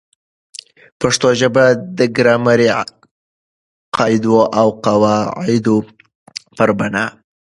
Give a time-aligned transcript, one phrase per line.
[0.99, 1.65] پښتو ژبه
[1.97, 2.69] د ګرامري
[3.95, 5.17] قاعدو او قوا
[5.49, 5.77] عدو
[6.57, 7.09] پر بناء